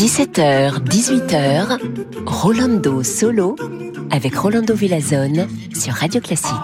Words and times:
17h, 0.00 0.80
18h, 0.88 1.78
Rolando 2.24 3.02
Solo 3.02 3.54
avec 4.10 4.34
Rolando 4.34 4.72
Villazone 4.74 5.46
sur 5.74 5.92
Radio 5.92 6.22
Classique. 6.22 6.54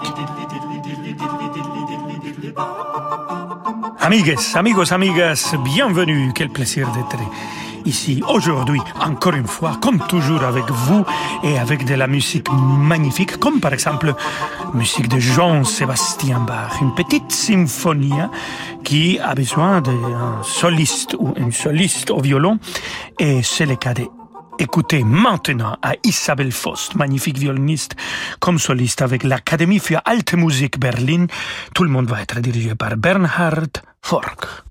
Amigues, 3.99 4.39
amigos, 4.55 4.91
amigas, 4.91 5.53
bienvenue. 5.63 6.31
Quel 6.33 6.49
plaisir 6.49 6.91
d'être 6.93 7.17
ici 7.87 8.21
aujourd'hui, 8.27 8.81
encore 8.99 9.33
une 9.33 9.47
fois, 9.47 9.77
comme 9.81 9.99
toujours 10.09 10.43
avec 10.43 10.69
vous 10.69 11.05
et 11.43 11.57
avec 11.57 11.85
de 11.85 11.95
la 11.95 12.07
musique 12.07 12.47
magnifique, 12.51 13.37
comme 13.37 13.61
par 13.61 13.73
exemple 13.73 14.13
musique 14.73 15.07
de 15.07 15.19
Jean-Sébastien 15.19 16.39
Bach, 16.39 16.81
une 16.81 16.93
petite 16.93 17.31
symphonie 17.31 18.19
qui 18.87 19.19
a 19.19 19.35
besoin 19.35 19.81
d'un 19.81 20.41
soliste 20.43 21.13
ou 21.19 21.33
une 21.35 21.51
soliste 21.51 22.09
au 22.09 22.21
violon 22.21 22.57
et 23.19 23.43
c'est 23.43 23.65
le 23.65 23.75
cas 23.75 23.93
Écoutez 24.59 25.03
maintenant 25.03 25.75
à 25.81 25.91
Isabelle 26.05 26.53
Faust, 26.53 26.95
magnifique 26.95 27.37
violoniste, 27.37 27.97
comme 28.39 28.57
soliste 28.57 29.01
avec 29.01 29.25
l'Académie 29.25 29.79
für 29.79 29.99
Alte 30.05 30.35
Musik 30.35 30.79
Berlin. 30.79 31.27
Tout 31.75 31.83
le 31.83 31.89
monde 31.89 32.07
va 32.07 32.21
être 32.21 32.39
dirigé 32.39 32.75
par 32.75 32.95
Bernhard 32.95 33.83
Fork. 34.01 34.66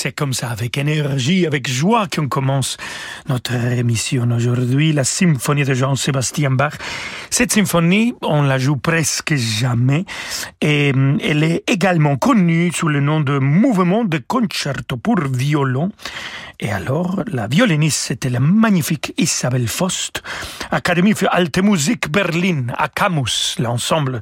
C'est 0.00 0.12
comme 0.12 0.32
ça, 0.32 0.48
avec 0.48 0.78
énergie, 0.78 1.46
avec 1.46 1.68
joie 1.68 2.06
qu'on 2.06 2.26
commence 2.26 2.78
notre 3.28 3.52
émission 3.52 4.26
aujourd'hui, 4.30 4.94
la 4.94 5.04
symphonie 5.04 5.64
de 5.64 5.74
Jean-Sébastien 5.74 6.50
Bach. 6.50 6.72
Cette 7.28 7.52
symphonie, 7.52 8.14
on 8.22 8.40
la 8.40 8.56
joue 8.56 8.78
presque 8.78 9.34
jamais 9.34 10.06
et 10.62 10.94
mm, 10.94 11.18
elle 11.22 11.44
est 11.44 11.64
également 11.70 12.16
connue 12.16 12.72
sous 12.72 12.88
le 12.88 13.00
nom 13.00 13.20
de 13.20 13.38
mouvement 13.38 14.06
de 14.06 14.16
concerto 14.26 14.96
pour 14.96 15.20
violon. 15.20 15.92
Et 16.62 16.70
alors, 16.70 17.22
la 17.26 17.46
violoniste, 17.46 18.00
c'était 18.00 18.28
la 18.28 18.40
magnifique 18.40 19.14
Isabelle 19.16 19.66
Faust, 19.66 20.22
Académie 20.70 21.14
für 21.14 21.28
Alte 21.30 21.58
Musik 21.62 22.10
Berlin, 22.10 22.66
à 22.76 22.88
Camus, 22.88 23.56
l'ensemble 23.58 24.20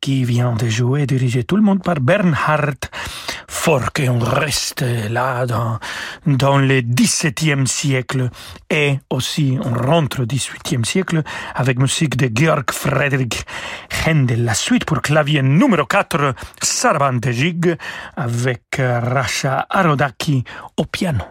qui 0.00 0.24
vient 0.24 0.54
de 0.54 0.66
jouer 0.68 1.02
et 1.02 1.06
diriger 1.06 1.44
tout 1.44 1.56
le 1.56 1.62
monde 1.62 1.82
par 1.82 2.00
Bernhard 2.00 2.88
Fork. 3.64 4.00
Et 4.00 4.10
on 4.10 4.18
reste 4.18 4.84
là 5.08 5.46
dans, 5.46 5.78
dans 6.26 6.58
le 6.58 6.82
XVIIe 6.82 7.66
siècle 7.66 8.28
et 8.68 8.98
aussi 9.08 9.58
on 9.58 9.72
rentre 9.72 10.20
au 10.20 10.26
XVIIIe 10.26 10.84
siècle 10.84 11.22
avec 11.54 11.78
musique 11.78 12.18
de 12.18 12.28
Georg 12.30 12.70
Friedrich 12.70 13.42
Händel. 14.04 14.44
La 14.44 14.52
suite 14.52 14.84
pour 14.84 15.00
clavier 15.00 15.40
numéro 15.40 15.86
4, 15.86 16.34
Sarabande 16.60 17.26
Gig 17.30 17.74
avec 18.16 18.64
Rasha 18.76 19.66
Arodaki 19.70 20.44
au 20.76 20.84
piano. 20.84 21.24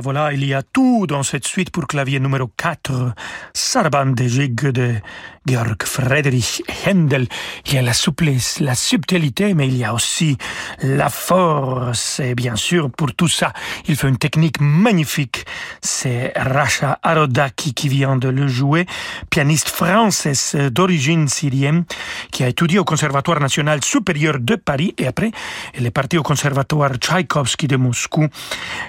Voilà, 0.00 0.32
il 0.32 0.44
y 0.44 0.54
a 0.54 0.62
tout 0.62 1.06
dans 1.06 1.22
cette 1.22 1.46
suite 1.46 1.70
pour 1.70 1.86
clavier 1.86 2.20
numéro 2.20 2.50
4, 2.56 3.14
Sarabande 3.52 4.14
de 4.14 4.94
Georg 5.46 5.82
Friedrich 5.82 6.62
Händel. 6.84 7.26
Il 7.66 7.74
y 7.74 7.78
a 7.78 7.82
la 7.82 7.92
souplesse, 7.92 8.60
la 8.60 8.74
subtilité, 8.74 9.54
mais 9.54 9.66
il 9.68 9.76
y 9.76 9.84
a 9.84 9.94
aussi 9.94 10.36
la 10.82 11.08
force. 11.08 12.20
Et 12.20 12.34
bien 12.34 12.56
sûr, 12.56 12.90
pour 12.90 13.14
tout 13.14 13.28
ça, 13.28 13.52
il 13.86 13.96
fait 13.96 14.08
une 14.08 14.18
technique 14.18 14.60
magnifique. 14.60 15.46
C'est 15.80 16.32
Rasha 16.36 16.98
Arodaki 17.02 17.72
qui 17.74 17.88
vient 17.88 18.16
de 18.16 18.28
le 18.28 18.46
jouer, 18.46 18.86
pianiste 19.30 19.70
française 19.70 20.54
d'origine 20.70 21.28
syrienne, 21.28 21.84
qui 22.30 22.44
a 22.44 22.48
étudié 22.48 22.78
au 22.78 22.84
Conservatoire 22.84 23.40
national 23.40 23.82
supérieur 23.82 24.38
de 24.38 24.56
Paris 24.56 24.94
et 24.98 25.06
après, 25.06 25.30
elle 25.74 25.86
est 25.86 25.90
partie 25.90 26.18
au 26.18 26.22
Conservatoire 26.22 26.94
Tchaïkovski 26.96 27.66
de 27.66 27.76
Moscou. 27.76 28.28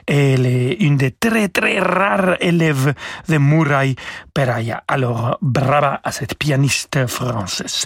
Elle 0.06 0.46
est 0.46 0.74
une 0.80 0.98
des 1.00 1.12
très 1.12 1.48
très 1.48 1.80
rares 1.80 2.36
élèves 2.42 2.94
de 3.28 3.38
Muraille 3.38 3.96
Peraya. 4.34 4.84
Alors, 4.88 5.38
brava 5.42 6.02
à 6.04 6.12
cette 6.12 6.38
pianiste 6.38 7.08
française. 7.08 7.86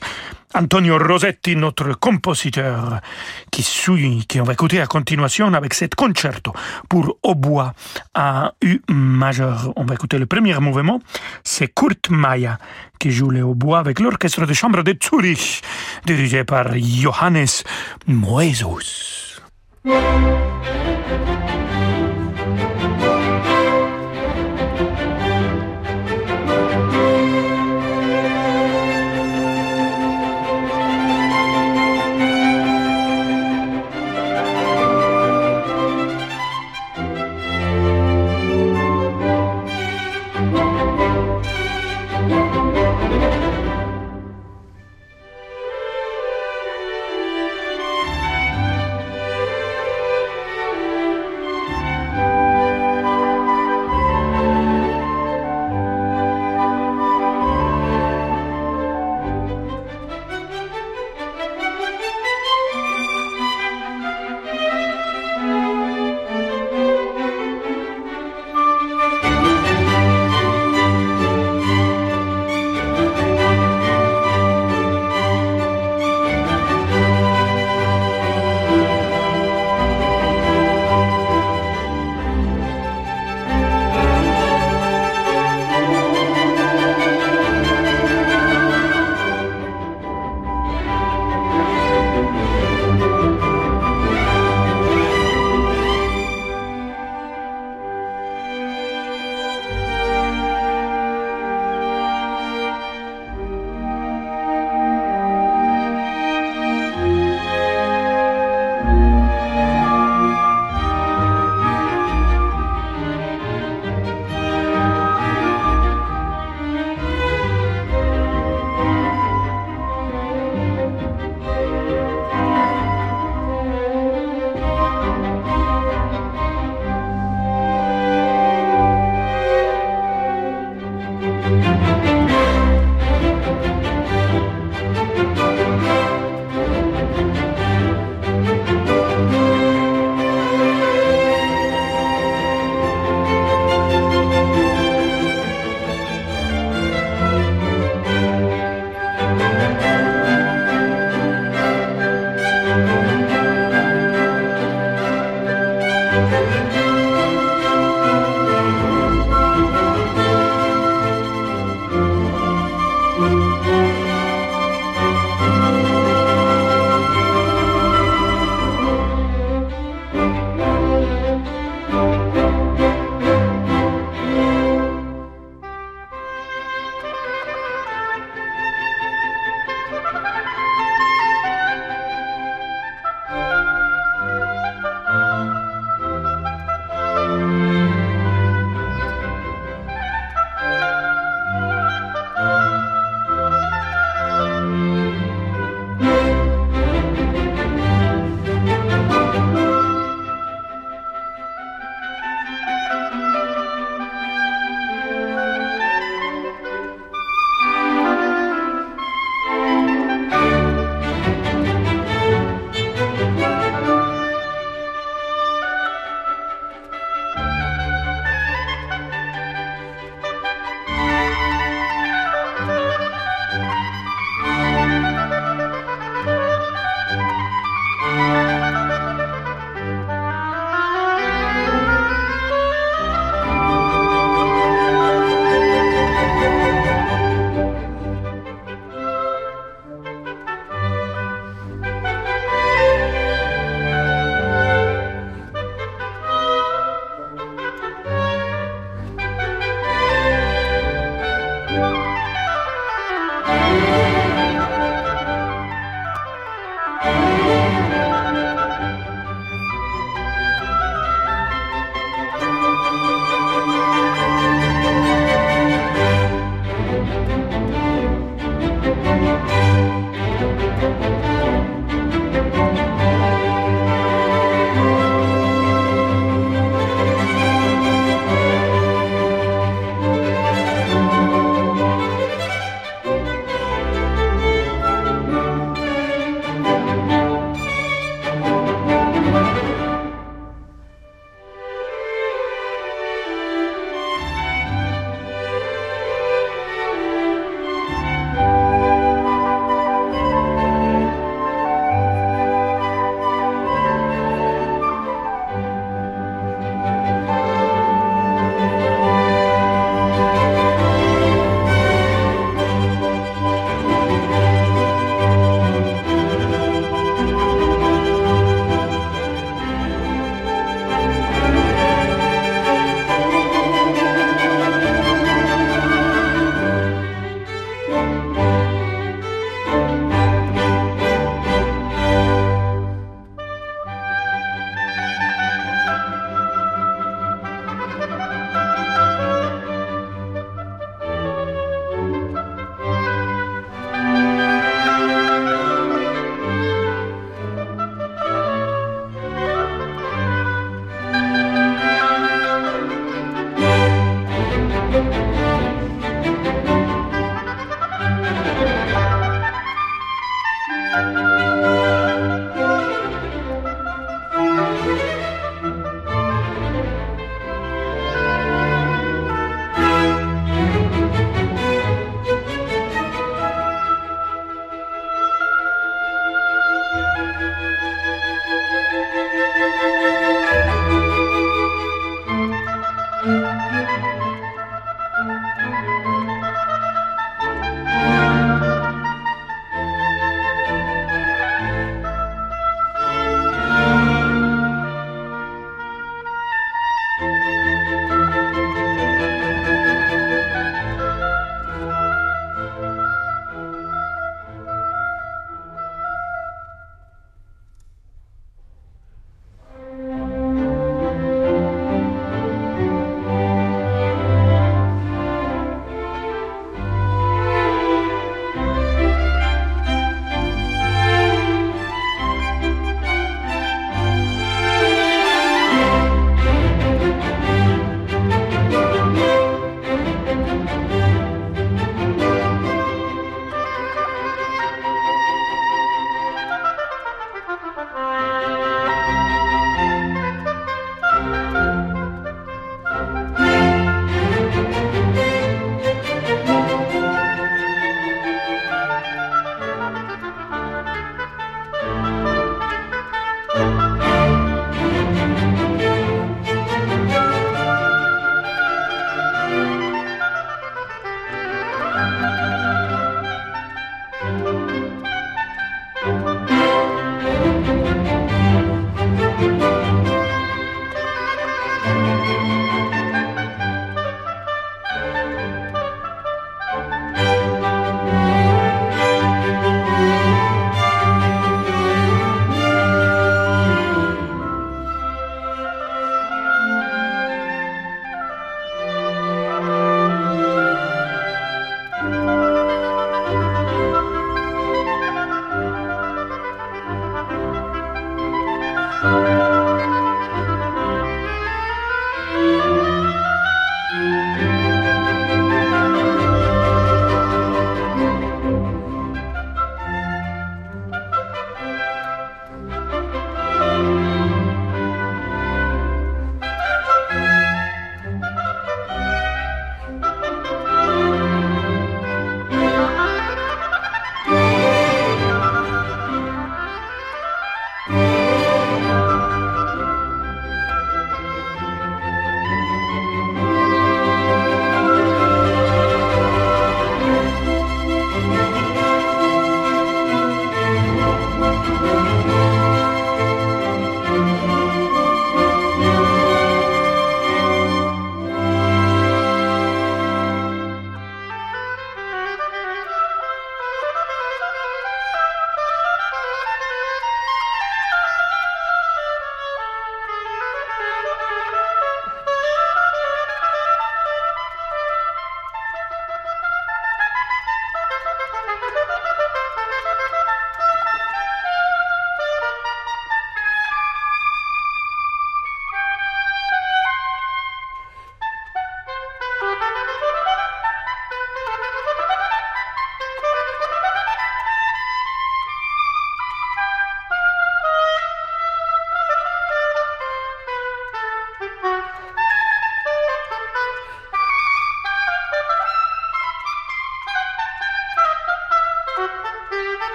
Antonio 0.56 0.98
Rossetti, 0.98 1.56
notre 1.56 1.94
compositeur, 1.94 3.00
qui 3.52 3.64
suit, 3.64 4.26
qui 4.28 4.40
on 4.40 4.44
va 4.44 4.54
écouter 4.54 4.82
à 4.82 4.88
continuation 4.88 5.52
avec 5.54 5.74
cet 5.74 5.96
concerto 5.96 6.54
pour 6.90 7.18
hautbois 7.24 7.74
à 8.14 8.54
U 8.62 8.82
majeur. 8.90 9.74
On 9.76 9.86
va 9.86 9.96
écouter 9.96 10.20
le 10.20 10.26
premier 10.26 10.58
mouvement, 10.60 11.00
c'est 11.44 11.74
Kurt 11.74 12.10
Maya 12.10 12.58
qui 13.00 13.12
joue 13.12 13.32
le 13.32 13.44
hautbois 13.44 13.80
avec 13.80 14.00
l'orchestre 14.00 14.46
de 14.46 14.54
chambre 14.54 14.82
de 14.82 14.96
Zurich, 15.04 15.62
dirigé 16.06 16.44
par 16.46 16.68
Johannes 16.78 17.64
Moesus. 18.08 19.42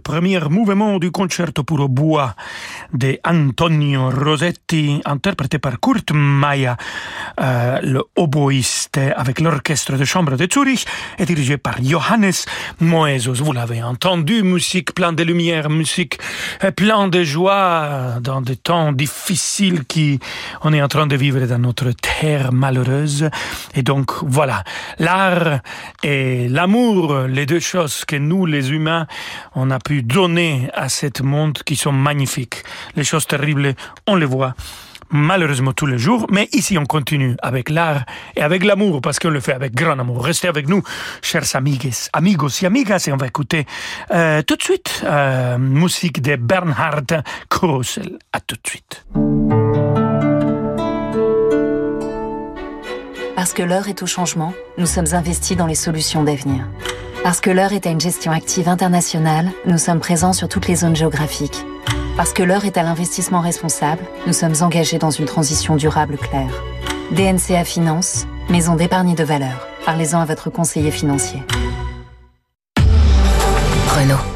Premier 0.00 0.40
mouvement 0.50 0.98
du 0.98 1.10
concerto 1.10 1.62
pour 1.62 1.88
bois 1.88 2.34
de 2.92 3.18
Antonio 3.24 4.10
Rossetti, 4.10 5.00
interprété 5.04 5.58
par 5.58 5.78
Kurt 5.80 6.10
Maya, 6.12 6.76
euh, 7.40 7.80
le 7.82 8.02
oboïste 8.16 8.98
avec 9.16 9.40
l'orchestre 9.40 9.96
de 9.96 10.04
chambre 10.04 10.36
de 10.36 10.48
Zurich, 10.52 10.86
et 11.18 11.24
dirigé 11.24 11.56
par 11.56 11.76
Johannes 11.82 12.32
Moesos. 12.80 13.42
Vous 13.42 13.52
l'avez 13.52 13.82
entendu, 13.82 14.42
musique 14.42 14.92
plein 14.94 15.12
de 15.12 15.22
lumière, 15.22 15.70
musique 15.70 16.18
euh, 16.64 16.70
plein 16.72 17.08
de 17.08 17.22
joie 17.22 18.18
dans 18.20 18.40
des 18.40 18.56
temps 18.56 18.92
difficiles 18.92 19.84
qui 19.84 20.18
on 20.62 20.72
est 20.72 20.82
en 20.82 20.88
train 20.88 21.06
de 21.06 21.16
vivre 21.16 21.46
dans 21.46 21.58
notre 21.58 21.90
terre 21.92 22.52
malheureuse. 22.52 23.30
Et 23.74 23.82
donc 23.82 24.10
voilà, 24.22 24.64
l'art 24.98 25.60
et 26.02 26.48
l'amour, 26.48 27.22
les 27.28 27.46
deux 27.46 27.60
choses 27.60 28.04
que 28.04 28.16
nous, 28.16 28.46
les 28.46 28.72
humains, 28.72 29.06
on 29.54 29.70
a 29.70 29.75
pu 29.78 30.02
donner 30.02 30.68
à 30.74 30.88
ce 30.88 31.22
monde 31.22 31.58
qui 31.64 31.76
sont 31.76 31.92
magnifiques. 31.92 32.62
Les 32.96 33.04
choses 33.04 33.26
terribles, 33.26 33.74
on 34.06 34.16
les 34.16 34.26
voit 34.26 34.54
malheureusement 35.10 35.72
tous 35.72 35.86
les 35.86 35.98
jours, 35.98 36.26
mais 36.30 36.48
ici 36.52 36.78
on 36.78 36.84
continue 36.84 37.36
avec 37.42 37.70
l'art 37.70 38.04
et 38.34 38.42
avec 38.42 38.64
l'amour 38.64 39.00
parce 39.00 39.18
qu'on 39.18 39.30
le 39.30 39.40
fait 39.40 39.52
avec 39.52 39.74
grand 39.74 39.98
amour. 39.98 40.24
Restez 40.24 40.48
avec 40.48 40.68
nous, 40.68 40.82
chers 41.22 41.44
amigues, 41.54 41.92
amigos 42.12 42.62
et 42.62 42.66
amigas, 42.66 43.04
et 43.08 43.12
on 43.12 43.16
va 43.16 43.26
écouter 43.26 43.66
euh, 44.12 44.42
tout 44.42 44.56
de 44.56 44.62
suite 44.62 45.02
euh, 45.04 45.58
musique 45.58 46.20
de 46.22 46.36
Bernhard 46.36 47.22
Kossel. 47.48 48.18
À 48.32 48.40
tout 48.40 48.56
de 48.56 48.68
suite. 48.68 49.06
Parce 53.46 53.54
que 53.54 53.62
l'heure 53.62 53.86
est 53.86 54.02
au 54.02 54.06
changement, 54.06 54.52
nous 54.76 54.86
sommes 54.86 55.06
investis 55.12 55.56
dans 55.56 55.68
les 55.68 55.76
solutions 55.76 56.24
d'avenir. 56.24 56.66
Parce 57.22 57.40
que 57.40 57.48
l'heure 57.48 57.72
est 57.72 57.86
à 57.86 57.90
une 57.90 58.00
gestion 58.00 58.32
active 58.32 58.68
internationale, 58.68 59.52
nous 59.66 59.78
sommes 59.78 60.00
présents 60.00 60.32
sur 60.32 60.48
toutes 60.48 60.66
les 60.66 60.74
zones 60.74 60.96
géographiques. 60.96 61.64
Parce 62.16 62.32
que 62.32 62.42
l'heure 62.42 62.64
est 62.64 62.76
à 62.76 62.82
l'investissement 62.82 63.40
responsable, 63.40 64.02
nous 64.26 64.32
sommes 64.32 64.54
engagés 64.62 64.98
dans 64.98 65.12
une 65.12 65.26
transition 65.26 65.76
durable 65.76 66.18
claire. 66.18 66.60
DNCA 67.12 67.62
Finance, 67.62 68.26
maison 68.50 68.74
d'épargne 68.74 69.14
de 69.14 69.22
valeur. 69.22 69.68
Parlez-en 69.84 70.18
à 70.18 70.24
votre 70.24 70.50
conseiller 70.50 70.90
financier. 70.90 71.40
Renault. 73.96 74.35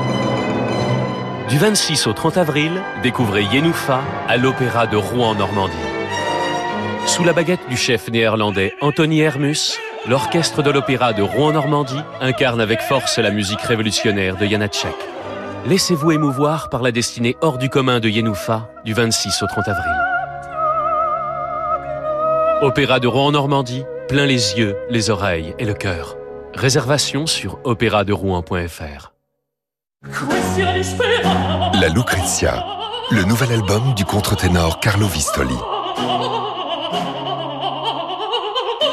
Du 1.51 1.57
26 1.57 2.07
au 2.07 2.13
30 2.13 2.37
avril, 2.37 2.81
découvrez 3.03 3.43
Yenoufa 3.43 3.99
à 4.29 4.37
l'Opéra 4.37 4.87
de 4.87 4.95
Rouen 4.95 5.35
Normandie. 5.35 5.75
Sous 7.05 7.25
la 7.25 7.33
baguette 7.33 7.67
du 7.67 7.75
chef 7.75 8.07
néerlandais 8.07 8.73
Anthony 8.79 9.19
Hermus, 9.19 9.77
l'orchestre 10.07 10.63
de 10.63 10.71
l'Opéra 10.71 11.11
de 11.11 11.21
Rouen 11.21 11.51
Normandie 11.51 11.99
incarne 12.21 12.61
avec 12.61 12.79
force 12.79 13.19
la 13.19 13.31
musique 13.31 13.59
révolutionnaire 13.63 14.37
de 14.37 14.45
Janacek. 14.45 14.95
Laissez-vous 15.65 16.13
émouvoir 16.13 16.69
par 16.69 16.81
la 16.81 16.93
destinée 16.93 17.35
hors 17.41 17.57
du 17.57 17.67
commun 17.67 17.99
de 17.99 18.07
Yenoufa 18.07 18.69
du 18.85 18.93
26 18.93 19.43
au 19.43 19.47
30 19.47 19.67
avril. 19.67 20.01
Opéra 22.61 23.01
de 23.01 23.07
Rouen 23.07 23.33
Normandie, 23.33 23.83
plein 24.07 24.25
les 24.25 24.57
yeux, 24.57 24.77
les 24.89 25.09
oreilles 25.09 25.53
et 25.59 25.65
le 25.65 25.73
cœur. 25.73 26.15
Réservation 26.53 27.27
sur 27.27 27.59
opéraderouen.fr. 27.65 29.11
La 30.03 31.87
Lucrezia, 31.89 32.65
le 33.11 33.23
nouvel 33.23 33.51
album 33.51 33.93
du 33.93 34.03
contre-ténor 34.03 34.79
Carlo 34.79 35.05
Vistoli. 35.05 35.53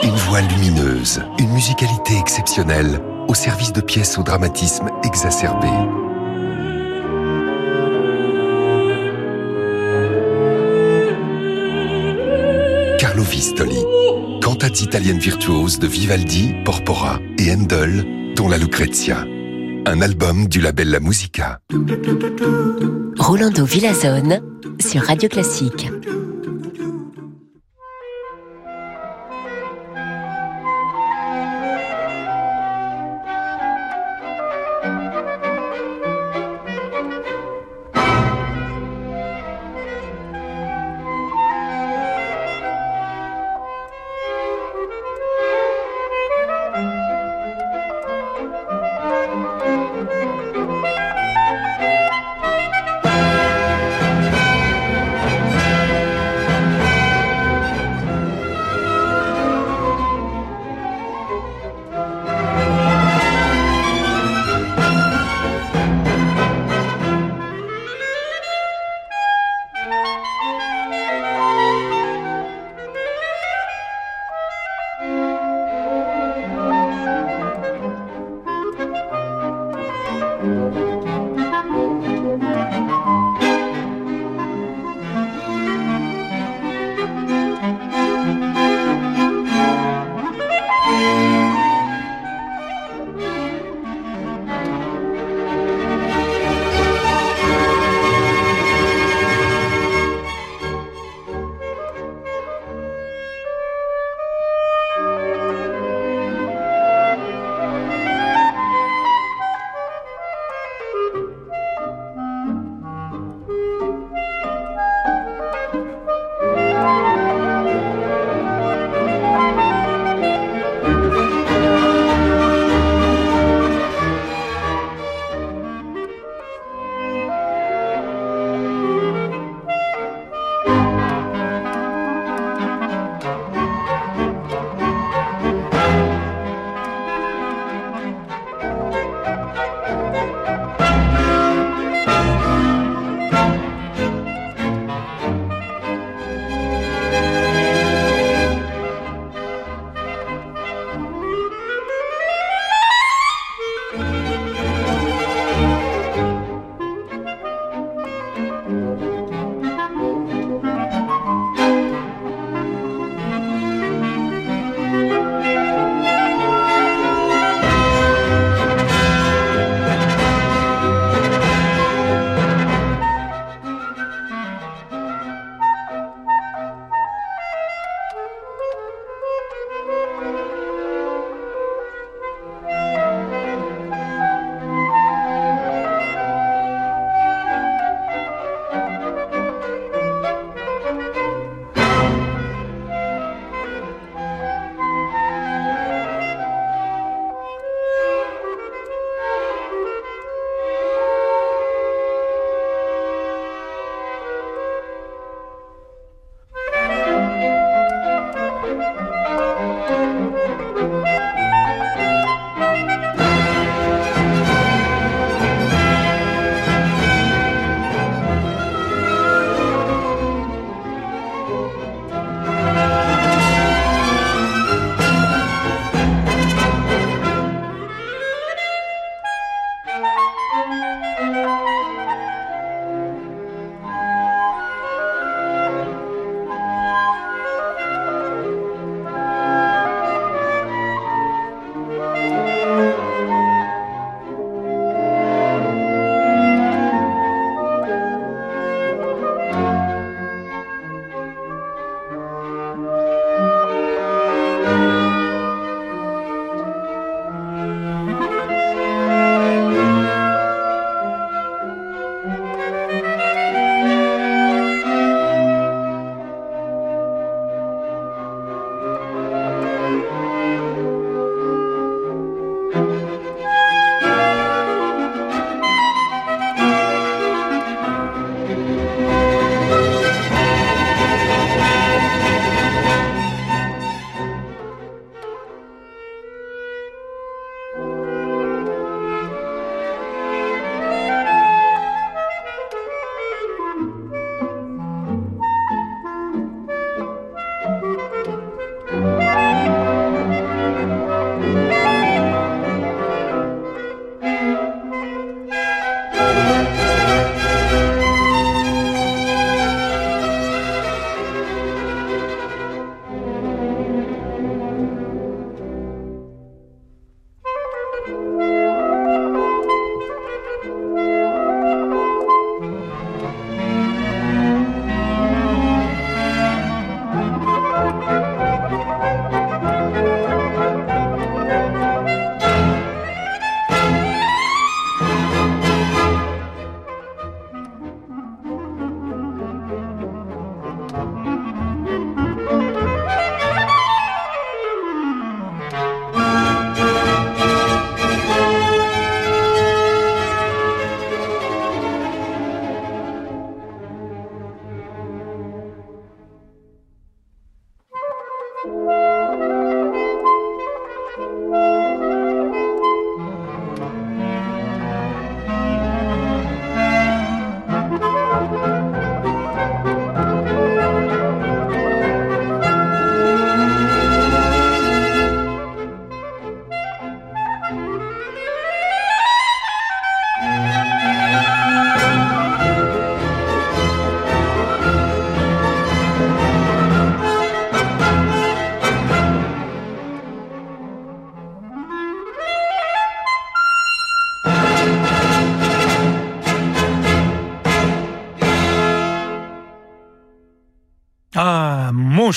Une 0.03 0.15
voix 0.15 0.43
lumineuse, 0.43 1.23
une 1.39 1.49
musicalité 1.49 2.19
exceptionnelle, 2.19 3.01
au 3.27 3.33
service 3.33 3.73
de 3.73 3.81
pièces 3.81 4.19
au 4.19 4.23
dramatisme 4.23 4.91
exacerbé. 5.03 5.69
Carlo 12.99 13.23
Vistoli, 13.23 13.83
cantates 14.43 14.83
italiennes 14.83 15.19
virtuoses 15.19 15.79
de 15.79 15.87
Vivaldi, 15.87 16.55
Porpora 16.67 17.19
et 17.39 17.51
Handel, 17.51 18.35
dont 18.37 18.51
la 18.51 18.59
Lucrezia. 18.59 19.25
Un 19.91 20.03
album 20.03 20.49
du 20.49 20.61
label 20.61 20.91
La 20.91 21.01
Musica. 21.01 21.63
Rolando 23.17 23.65
Villazone 23.65 24.43
sur 24.79 25.01
Radio 25.01 25.31
Classique. 25.31 25.91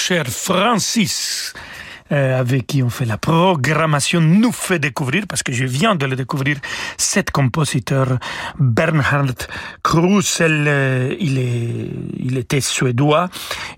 Cher 0.01 0.25
Francis, 0.31 1.50
euh, 2.12 2.39
avec 2.39 2.67
qui 2.67 2.84
on 2.84 2.89
fait 2.89 3.06
la 3.06 3.17
programmation, 3.17 4.19
nous 4.21 4.52
fait 4.52 4.78
découvrir, 4.80 5.26
parce 5.28 5.43
que 5.43 5.54
je 5.54 5.65
viens 5.65 5.95
de 5.95 6.06
le 6.06 6.15
découvrir, 6.15 6.58
cet 6.97 7.32
compositeur 7.32 8.19
Bernhard 8.60 9.47
Krusel. 9.84 10.65
Euh, 10.67 11.15
il, 11.19 11.38
est, 11.38 11.89
il 12.19 12.38
était 12.38 12.62
suédois 12.62 13.30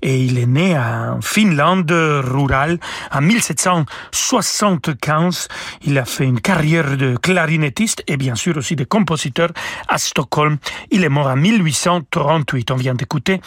et 0.02 0.20
il 0.20 0.40
est 0.40 0.46
né 0.46 0.78
en 0.78 1.22
Finlande 1.22 1.92
rurale 1.92 2.80
en 3.12 3.22
1775. 3.22 5.48
Il 5.84 5.98
a 5.98 6.06
fait 6.06 6.26
une 6.26 6.42
carrière 6.42 6.98
de 6.98 7.16
clarinettiste 7.16 8.04
et 8.08 8.18
bien 8.18 8.36
sûr 8.36 8.58
aussi 8.58 8.76
de 8.76 8.84
compositeur 8.84 9.50
à 9.88 9.98
Stockholm. 9.98 10.58
Il 10.92 11.04
est 11.04 11.10
mort 11.10 11.26
en 11.28 11.36
1838. 11.36 12.72
On 12.72 12.76
vient 12.76 12.96
d'écouter 12.96 13.42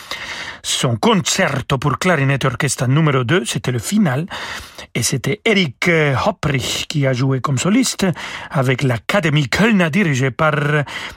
son 0.63 0.97
concerto 0.97 1.79
pour 1.79 1.99
clarinette 1.99 2.45
orchestre 2.45 2.87
numéro 2.87 3.25
2. 3.25 3.45
C'était 3.45 3.73
le 3.73 3.79
final. 3.79 4.27
Et 4.95 5.03
c'était 5.03 5.41
Eric 5.45 5.91
Hopprich 6.27 6.87
qui 6.89 7.07
a 7.07 7.13
joué 7.13 7.41
comme 7.41 7.59
soliste 7.59 8.07
avec 8.51 8.83
l'Académie 8.83 9.49
Köln 9.49 9.89
dirigée 9.91 10.31
par 10.31 10.55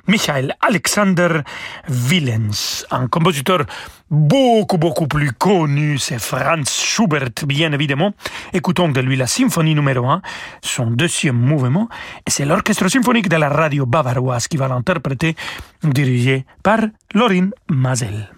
Michael 0.07 0.55
Alexander 0.61 1.41
Willens. 1.87 2.85
Un 2.91 3.07
compositeur 3.07 3.65
beaucoup, 4.09 4.77
beaucoup 4.77 5.07
plus 5.07 5.31
connu, 5.31 5.97
c'est 5.97 6.19
Franz 6.19 6.69
Schubert, 6.69 7.29
bien 7.45 7.71
évidemment. 7.71 8.13
Écoutons 8.53 8.89
de 8.89 9.01
lui 9.01 9.15
la 9.15 9.27
symphonie 9.27 9.75
numéro 9.75 10.07
1, 10.07 10.21
son 10.61 10.91
deuxième 10.91 11.37
mouvement, 11.37 11.87
et 12.25 12.31
c'est 12.31 12.45
l'orchestre 12.45 12.87
symphonique 12.87 13.29
de 13.29 13.35
la 13.35 13.49
radio 13.49 13.85
bavaroise 13.85 14.47
qui 14.47 14.57
va 14.57 14.67
l'interpréter, 14.67 15.35
dirigé 15.83 16.45
par 16.63 16.79
Lorin 17.13 17.49
Mazel. 17.69 18.29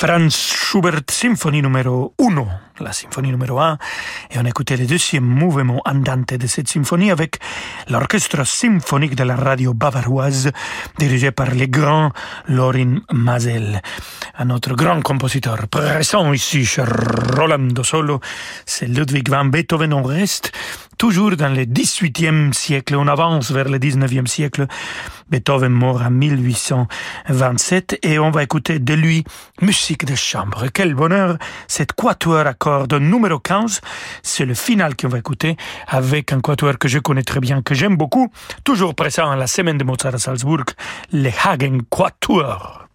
Franz 0.00 0.30
Schubert, 0.30 1.02
symphonie 1.10 1.60
numéro 1.60 2.14
1, 2.18 2.82
la 2.82 2.90
symphonie 2.90 3.32
numéro 3.32 3.58
1, 3.58 3.76
et 4.30 4.38
on 4.38 4.46
écoutait 4.46 4.78
le 4.78 4.86
deuxième 4.86 5.26
mouvement 5.26 5.82
andante 5.84 6.32
de 6.32 6.46
cette 6.46 6.68
symphonie 6.68 7.10
avec 7.10 7.36
l'orchestre 7.90 8.46
symphonique 8.46 9.14
de 9.14 9.24
la 9.24 9.36
radio 9.36 9.74
bavaroise 9.74 10.52
dirigé 10.98 11.32
par 11.32 11.50
le 11.50 11.66
grand 11.66 12.12
Lorin 12.48 13.00
Mazel. 13.12 13.82
Un 14.38 14.48
autre 14.48 14.72
grand 14.72 15.02
compositeur 15.02 15.68
présent 15.68 16.32
ici 16.32 16.64
chez 16.64 16.84
Rolando 17.36 17.84
Solo, 17.84 18.20
c'est 18.64 18.86
Ludwig 18.86 19.28
van 19.28 19.44
Beethoven. 19.44 19.92
On 19.92 20.02
reste 20.02 20.50
toujours 21.00 21.34
dans 21.34 21.48
le 21.48 21.62
18e 21.62 22.52
siècle, 22.52 22.94
on 22.94 23.08
avance 23.08 23.50
vers 23.52 23.70
le 23.70 23.78
19e 23.78 24.26
siècle. 24.26 24.66
Beethoven 25.30 25.72
mort 25.72 26.02
en 26.02 26.10
1827 26.10 28.00
et 28.02 28.18
on 28.18 28.30
va 28.30 28.42
écouter 28.42 28.80
de 28.80 28.92
lui 28.92 29.24
musique 29.62 30.04
de 30.04 30.14
chambre. 30.14 30.66
Quel 30.74 30.94
bonheur, 30.94 31.38
cette 31.68 31.94
quatuor 31.94 32.46
à 32.46 32.52
cordes 32.52 32.92
numéro 32.92 33.38
15, 33.38 33.80
c'est 34.22 34.44
le 34.44 34.52
final 34.52 34.94
qu'on 34.94 35.08
va 35.08 35.20
écouter 35.20 35.56
avec 35.88 36.34
un 36.34 36.40
quatuor 36.40 36.76
que 36.76 36.86
je 36.86 36.98
connais 36.98 37.22
très 37.22 37.40
bien, 37.40 37.62
que 37.62 37.74
j'aime 37.74 37.96
beaucoup, 37.96 38.30
toujours 38.62 38.94
présent 38.94 39.30
à 39.30 39.36
la 39.36 39.46
semaine 39.46 39.78
de 39.78 39.84
Mozart 39.84 40.16
à 40.16 40.18
Salzbourg, 40.18 40.66
le 41.14 41.30
Hagen 41.46 41.78
Quatuor. 41.88 42.89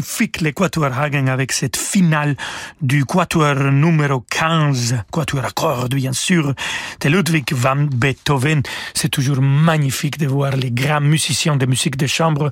Magnifique 0.00 0.40
le 0.40 0.52
Quatuor 0.52 0.98
Hagen 0.98 1.26
avec 1.26 1.52
cette 1.52 1.76
finale 1.76 2.34
du 2.80 3.04
Quatuor 3.04 3.70
numéro 3.70 4.24
15, 4.30 4.96
Quatuor 5.12 5.44
à 5.44 5.50
cordes 5.50 5.94
bien 5.94 6.14
sûr, 6.14 6.54
de 7.00 7.08
Ludwig 7.10 7.52
van 7.52 7.76
Beethoven. 7.76 8.62
C'est 8.94 9.10
toujours 9.10 9.42
magnifique 9.42 10.16
de 10.16 10.26
voir 10.26 10.56
les 10.56 10.70
grands 10.70 11.02
musiciens 11.02 11.56
de 11.56 11.66
musique 11.66 11.98
de 11.98 12.06
chambre. 12.06 12.50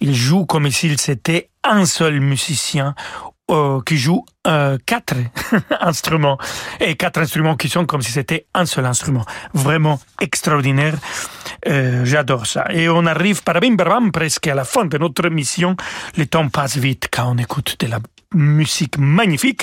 Ils 0.00 0.14
jouent 0.14 0.46
comme 0.46 0.70
s'ils 0.70 1.10
étaient 1.10 1.50
un 1.62 1.84
seul 1.84 2.20
musicien 2.20 2.94
euh, 3.50 3.80
qui 3.80 3.96
joue 3.96 4.24
euh, 4.46 4.76
quatre 4.84 5.14
instruments 5.80 6.36
et 6.80 6.96
quatre 6.96 7.18
instruments 7.18 7.56
qui 7.56 7.68
sont 7.68 7.86
comme 7.86 8.02
si 8.02 8.12
c'était 8.12 8.46
un 8.52 8.66
seul 8.66 8.84
instrument. 8.84 9.24
Vraiment 9.54 9.98
extraordinaire. 10.20 10.94
Euh, 11.66 12.04
J'adore 12.04 12.46
ça. 12.46 12.66
Et 12.70 12.88
on 12.88 13.06
arrive 13.06 13.42
par 13.42 13.60
bim 13.60 13.76
presque 14.12 14.46
à 14.46 14.54
la 14.54 14.64
fin 14.64 14.84
de 14.84 14.98
notre 14.98 15.28
mission. 15.28 15.76
Le 16.16 16.26
temps 16.26 16.48
passe 16.48 16.76
vite 16.76 17.08
quand 17.10 17.32
on 17.34 17.38
écoute 17.38 17.76
de 17.80 17.86
la 17.86 18.00
musique 18.34 18.98
magnifique. 18.98 19.62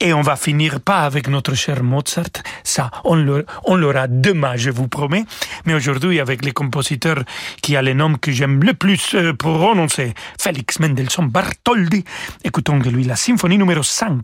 Et 0.00 0.12
on 0.12 0.22
va 0.22 0.36
finir 0.36 0.80
pas 0.80 1.00
avec 1.00 1.28
notre 1.28 1.54
cher 1.54 1.82
Mozart. 1.82 2.42
Ça, 2.62 2.90
on 3.04 3.16
l'aura 3.16 4.06
demain, 4.08 4.56
je 4.56 4.70
vous 4.70 4.88
promets. 4.88 5.24
Mais 5.64 5.74
aujourd'hui, 5.74 6.20
avec 6.20 6.44
les 6.44 6.52
compositeurs 6.52 7.22
qui 7.62 7.76
a 7.76 7.82
les 7.82 7.94
noms 7.94 8.14
que 8.14 8.30
j'aime 8.30 8.62
le 8.62 8.74
plus 8.74 9.14
euh, 9.14 9.32
prononcer. 9.32 10.14
Félix 10.38 10.78
Mendelssohn 10.78 11.28
Bartholdy. 11.28 12.04
Écoutons 12.44 12.78
de 12.78 12.90
lui 12.90 13.04
la 13.04 13.16
symphonie 13.16 13.58
numéro 13.58 13.82
5 13.82 14.22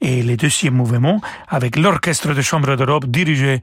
et 0.00 0.22
le 0.22 0.36
deuxième 0.36 0.74
mouvement 0.74 1.20
avec 1.48 1.76
l'orchestre 1.76 2.34
de 2.34 2.42
chambre 2.42 2.76
d'Europe 2.76 3.06
dirigé, 3.06 3.60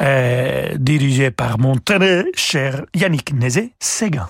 euh, 0.00 0.74
dirigé 0.76 1.30
par 1.30 1.58
mon 1.58 1.76
très 1.76 2.24
cher 2.34 2.84
Yannick 2.94 3.34
Nézé-Séguin. 3.34 4.28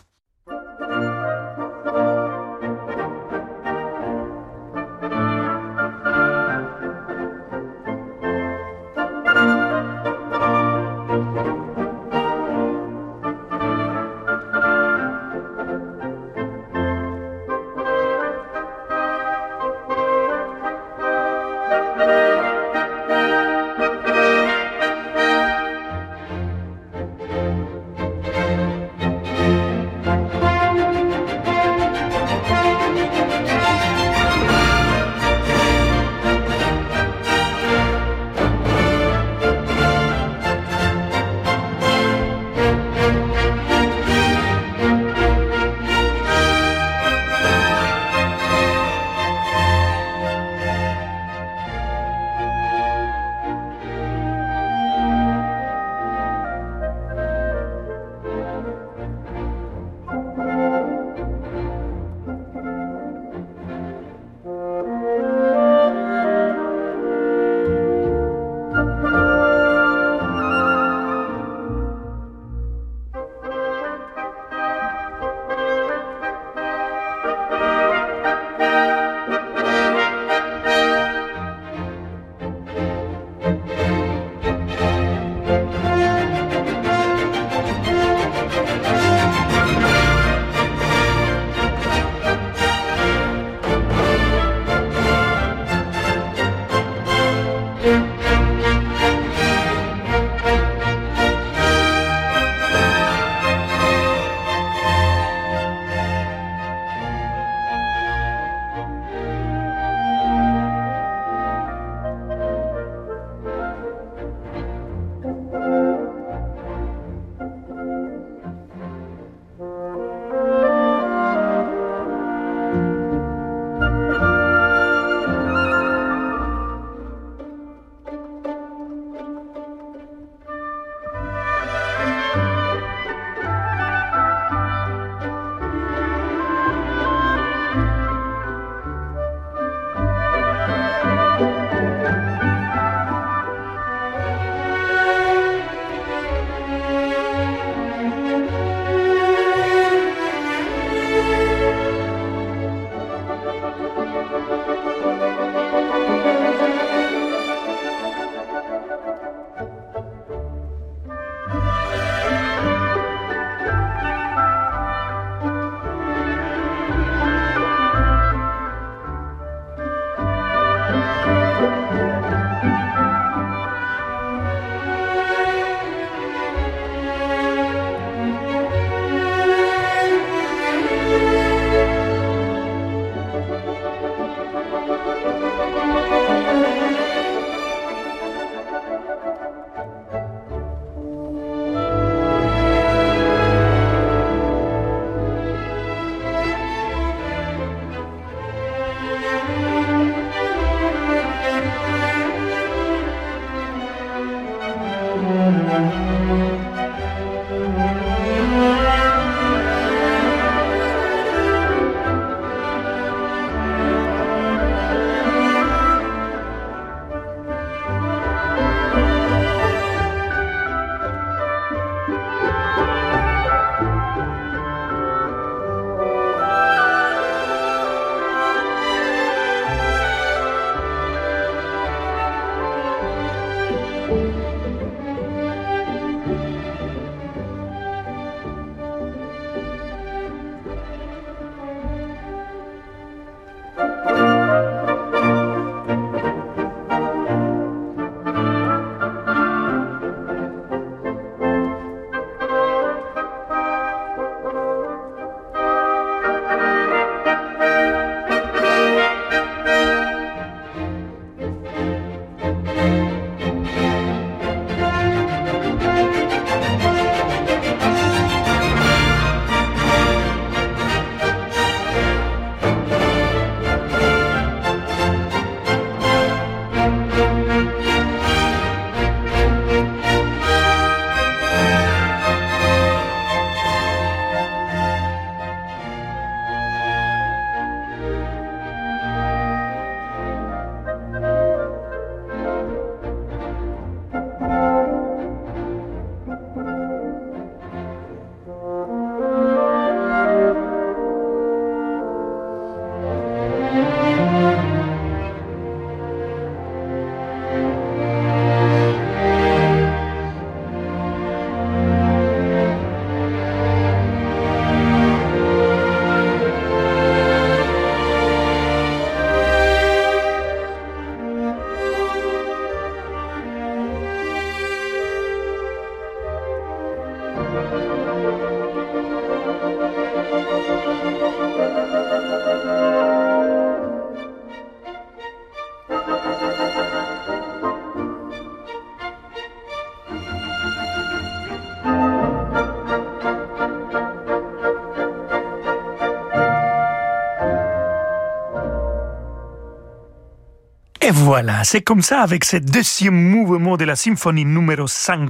Et 351.10 351.12
voilà, 351.12 351.64
c'est 351.64 351.80
comme 351.80 352.02
ça 352.02 352.20
avec 352.20 352.44
ce 352.44 352.56
deuxième 352.56 353.16
mouvement 353.16 353.76
de 353.76 353.84
la 353.84 353.96
symphonie 353.96 354.44
numéro 354.44 354.86
5 354.86 355.28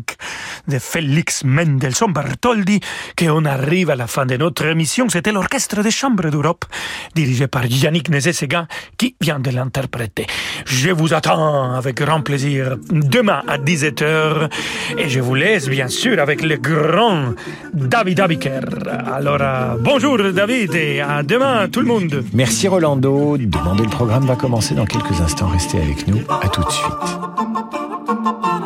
de 0.68 0.78
Félix 0.78 1.42
Mendelssohn 1.42 2.12
Bartholdi 2.12 2.80
qu'on 3.16 3.46
arrive 3.46 3.88
à 3.88 3.96
la 3.96 4.06
fin 4.06 4.26
de 4.26 4.36
notre 4.36 4.66
émission. 4.66 5.08
C'était 5.08 5.32
l'Orchestre 5.32 5.82
des 5.82 5.90
Chambres 5.90 6.28
d'Europe 6.28 6.66
dirigé 7.14 7.46
par 7.46 7.66
Yannick 7.66 8.08
Nézet-Séguin 8.10 8.66
qui 8.96 9.16
vient 9.20 9.40
de 9.40 9.50
l'interpréter. 9.50 10.26
Je 10.66 10.90
vous 10.90 11.14
attends 11.14 11.74
avec 11.74 11.96
grand 11.96 12.22
plaisir 12.22 12.76
demain 12.90 13.42
à 13.46 13.58
17h 13.58 14.48
et 14.98 15.08
je 15.08 15.20
vous 15.20 15.34
laisse 15.34 15.68
bien 15.68 15.88
sûr 15.88 16.20
avec 16.20 16.42
le 16.42 16.56
grand 16.56 17.34
David 17.72 18.20
Abiker. 18.20 18.60
Alors 19.12 19.38
euh, 19.40 19.76
bonjour 19.80 20.18
David 20.32 20.74
et 20.74 21.00
à 21.00 21.22
demain 21.22 21.68
tout 21.68 21.80
le 21.80 21.86
monde. 21.86 22.24
Merci 22.32 22.68
Rolando. 22.68 23.36
Demandez 23.38 23.84
le 23.84 23.90
programme 23.90 24.26
va 24.26 24.36
commencer 24.36 24.74
dans 24.74 24.86
quelques 24.86 25.20
instants. 25.20 25.48
Restez 25.48 25.78
avec 25.78 26.06
nous. 26.06 26.20
À 26.28 26.48
tout 26.48 26.62
de 26.62 26.70
suite. 26.70 28.59